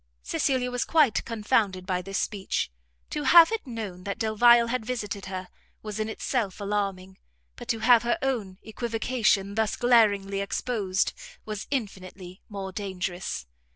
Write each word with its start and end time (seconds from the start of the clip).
Cecilia 0.23 0.71
was 0.71 0.83
quite 0.83 1.23
confounded 1.25 1.85
by 1.85 2.01
this 2.01 2.17
speech; 2.17 2.71
to 3.11 3.21
have 3.21 3.51
it 3.51 3.67
known 3.67 4.03
that 4.03 4.17
Delvile 4.17 4.65
had 4.65 4.83
visited 4.83 5.27
her, 5.27 5.47
was 5.83 5.99
in 5.99 6.09
itself 6.09 6.59
alarming, 6.59 7.19
but 7.55 7.67
to 7.67 7.77
have 7.81 8.01
her 8.01 8.17
own 8.23 8.57
equivocation 8.63 9.53
thus 9.53 9.75
glaringly 9.75 10.41
exposed, 10.41 11.13
was 11.45 11.67
infinitely 11.69 12.41
more 12.49 12.71
dangerous. 12.71 13.45